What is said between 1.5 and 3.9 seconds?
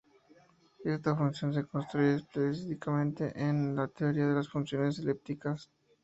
se construye explícitamente en la